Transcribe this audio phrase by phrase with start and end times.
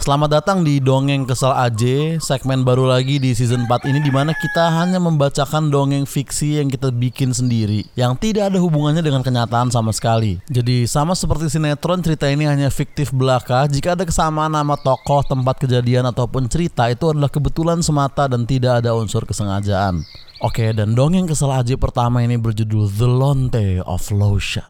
[0.00, 4.32] Selamat datang di Dongeng Kesal AJ, segmen baru lagi di season 4 ini di mana
[4.32, 9.68] kita hanya membacakan dongeng fiksi yang kita bikin sendiri yang tidak ada hubungannya dengan kenyataan
[9.68, 10.40] sama sekali.
[10.48, 13.68] Jadi sama seperti sinetron, cerita ini hanya fiktif belaka.
[13.68, 18.80] Jika ada kesamaan nama tokoh, tempat kejadian ataupun cerita itu adalah kebetulan semata dan tidak
[18.80, 20.00] ada unsur kesengajaan.
[20.40, 24.64] Oke, dan dongeng kesal AJ pertama ini berjudul The Lonte of Lotion.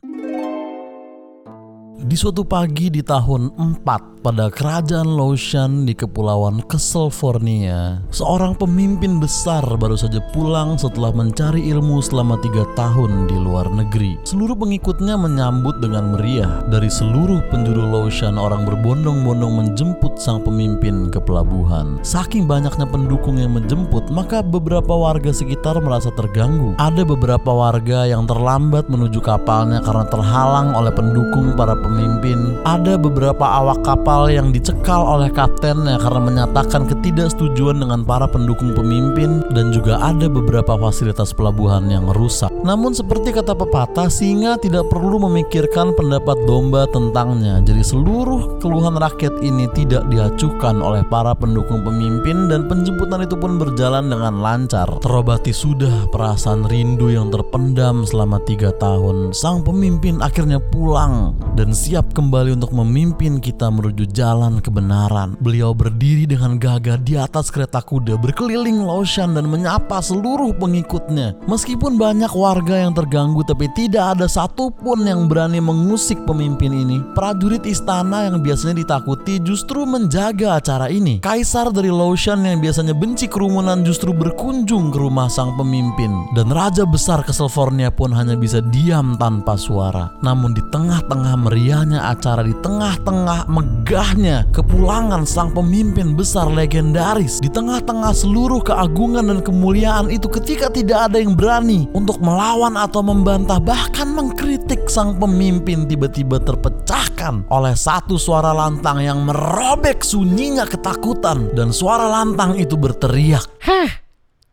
[2.01, 3.53] Di suatu pagi di tahun
[3.85, 11.73] 4 pada kerajaan Loshan di kepulauan California, seorang pemimpin besar baru saja pulang setelah mencari
[11.73, 14.21] ilmu selama tiga tahun di luar negeri.
[14.29, 16.61] Seluruh pengikutnya menyambut dengan meriah.
[16.69, 21.97] Dari seluruh penjuru Loshan, orang berbondong-bondong menjemput sang pemimpin ke pelabuhan.
[22.05, 26.77] Saking banyaknya pendukung yang menjemput, maka beberapa warga sekitar merasa terganggu.
[26.77, 32.61] Ada beberapa warga yang terlambat menuju kapalnya karena terhalang oleh pendukung para pemimpin.
[32.69, 39.47] Ada beberapa awak kapal yang dicekal oleh kaptennya karena menyatakan ketidaksetujuan dengan para pendukung pemimpin
[39.55, 42.51] dan juga ada beberapa fasilitas pelabuhan yang rusak.
[42.67, 47.63] Namun seperti kata pepatah, singa tidak perlu memikirkan pendapat domba tentangnya.
[47.63, 53.63] Jadi seluruh keluhan rakyat ini tidak diacuhkan oleh para pendukung pemimpin dan penjemputan itu pun
[53.63, 54.91] berjalan dengan lancar.
[54.99, 59.31] Terobati sudah perasaan rindu yang terpendam selama tiga tahun.
[59.31, 65.37] Sang pemimpin akhirnya pulang dan siap kembali untuk memimpin kita menuju jalan kebenaran.
[65.45, 71.37] Beliau berdiri dengan gagah di atas kereta kuda, berkeliling Loshan dan menyapa seluruh pengikutnya.
[71.45, 77.05] Meskipun banyak warga yang terganggu, tapi tidak ada satupun yang berani mengusik pemimpin ini.
[77.13, 81.21] Prajurit istana yang biasanya ditakuti justru menjaga acara ini.
[81.21, 86.25] Kaisar dari Loshan yang biasanya benci kerumunan justru berkunjung ke rumah sang pemimpin.
[86.33, 90.09] Dan Raja Besar California pun hanya bisa diam tanpa suara.
[90.25, 98.15] Namun di tengah-tengah meriahnya acara di tengah-tengah megahnya kepulangan sang pemimpin besar legendaris di tengah-tengah
[98.15, 104.15] seluruh keagungan dan kemuliaan itu ketika tidak ada yang berani untuk melawan atau membantah bahkan
[104.15, 112.07] mengkritik sang pemimpin tiba-tiba terpecahkan oleh satu suara lantang yang merobek sunyinya ketakutan dan suara
[112.07, 113.91] lantang itu berteriak Heh,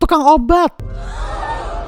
[0.02, 0.74] tukang obat.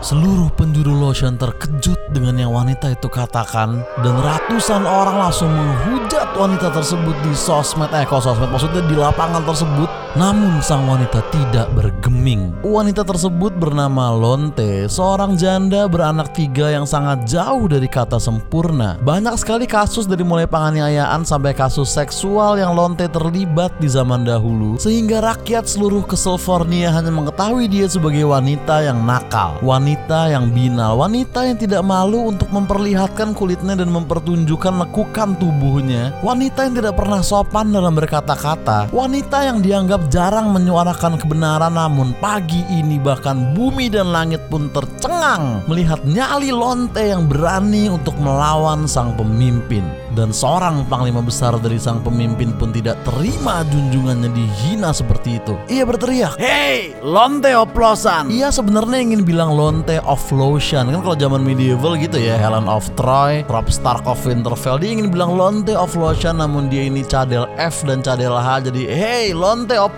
[0.00, 6.72] Seluruh penjuru Loshan terkejut dengan yang wanita itu katakan dan ratusan orang langsung menghujat wanita
[6.72, 8.48] tersebut di sosmed eh kok sosmed?
[8.48, 12.54] Maksudnya di lapangan tersebut namun sang wanita tidak bergeming.
[12.62, 18.94] Wanita tersebut bernama Lonte seorang janda beranak tiga yang sangat jauh dari kata sempurna.
[19.02, 24.78] Banyak sekali kasus dari mulai penganiayaan sampai kasus seksual yang Lonte terlibat di zaman dahulu
[24.78, 29.58] sehingga rakyat seluruh California hanya mengetahui dia sebagai wanita yang nakal.
[29.62, 36.12] Wanita yang binal wanita yang tidak malu untuk memperlihatkan kulitnya dan mempertunjukkan lekukan tubuhnya.
[36.20, 38.92] Wanita yang tidak pernah sopan dalam berkata-kata.
[38.92, 45.60] Wanita yang dianggap jarang menyuarakan kebenaran namun pagi ini bahkan bumi dan langit pun tercengang
[45.68, 49.84] melihat nyali lonte yang berani untuk melawan sang pemimpin
[50.16, 55.54] dan seorang panglima besar dari sang pemimpin pun tidak terima junjungannya dihina seperti itu.
[55.70, 61.42] Ia berteriak, "Hey, lonte oplosan!" Ia sebenarnya ingin bilang lonte of lotion kan kalau zaman
[61.42, 64.82] medieval gitu ya, Helen of Troy, Rob Stark of Winterfell.
[64.82, 68.82] Dia ingin bilang lonte of lotion namun dia ini cadel F dan cadel H jadi
[68.86, 69.89] hey, lonte oplosan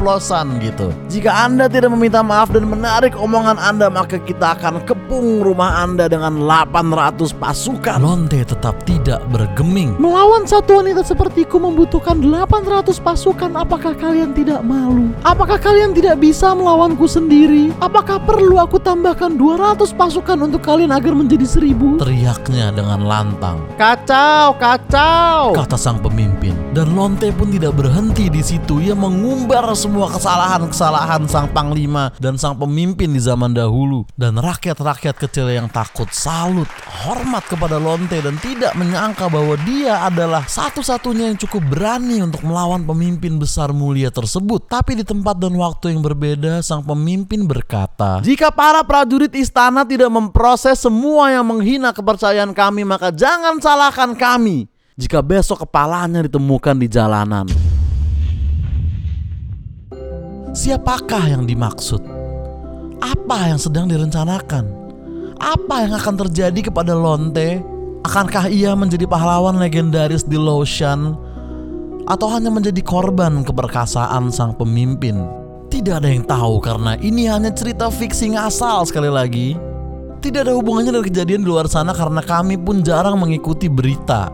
[0.60, 0.90] gitu.
[1.12, 6.08] Jika Anda tidak meminta maaf dan menarik omongan Anda maka kita akan kepung rumah Anda
[6.08, 7.98] dengan 800 pasukan.
[8.02, 9.94] Lonte tetap tidak bergeming.
[10.00, 13.50] Melawan satu wanita sepertiku membutuhkan 800 pasukan.
[13.54, 15.12] Apakah kalian tidak malu?
[15.22, 17.70] Apakah kalian tidak bisa melawanku sendiri?
[17.78, 22.00] Apakah perlu aku tambahkan 200 pasukan untuk kalian agar menjadi seribu?
[22.00, 23.62] Teriaknya dengan lantang.
[23.76, 25.54] Kacau, kacau.
[25.56, 26.54] kata sang pemimpin.
[26.72, 28.80] Dan Lonte pun tidak berhenti di situ.
[28.82, 34.06] Ia mengumbar semua kesalahan-kesalahan sang panglima dan sang pemimpin di zaman dahulu.
[34.14, 36.70] Dan rakyat-rakyat kecil yang takut salut,
[37.02, 42.86] hormat kepada Lonte dan tidak menyangka bahwa dia adalah satu-satunya yang cukup berani untuk melawan
[42.86, 44.70] pemimpin besar mulia tersebut.
[44.70, 50.14] Tapi di tempat dan waktu yang berbeda, sang pemimpin berkata, "Jika para prajurit istana tidak
[50.14, 56.84] memproses semua yang menghina kepercayaan kami, maka jangan salahkan kami." jika besok kepalanya ditemukan di
[56.84, 57.71] jalanan.
[60.52, 62.04] Siapakah yang dimaksud?
[63.00, 64.68] Apa yang sedang direncanakan?
[65.40, 67.64] Apa yang akan terjadi kepada Lonte?
[68.04, 71.16] Akankah ia menjadi pahlawan legendaris di Loshan?
[72.04, 75.24] Atau hanya menjadi korban keperkasaan sang pemimpin?
[75.72, 79.56] Tidak ada yang tahu karena ini hanya cerita fiksi ngasal sekali lagi.
[80.20, 84.28] Tidak ada hubungannya dengan kejadian di luar sana karena kami pun jarang mengikuti berita.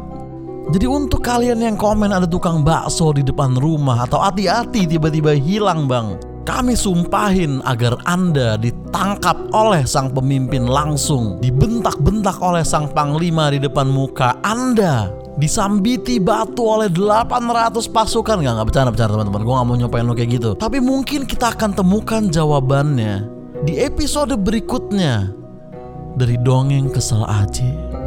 [0.68, 5.88] Jadi untuk kalian yang komen ada tukang bakso di depan rumah atau hati-hati tiba-tiba hilang
[5.88, 6.20] bang.
[6.44, 13.88] Kami sumpahin agar Anda ditangkap oleh sang pemimpin langsung, dibentak-bentak oleh sang panglima di depan
[13.88, 18.40] muka Anda, disambiti batu oleh 800 pasukan.
[18.44, 19.42] Nggak nggak bercanda bercanda teman-teman.
[19.44, 20.50] Gue nggak mau nyopain lo kayak gitu.
[20.56, 23.24] Tapi mungkin kita akan temukan jawabannya
[23.64, 25.32] di episode berikutnya.
[26.18, 27.97] Dari dongeng kesel aja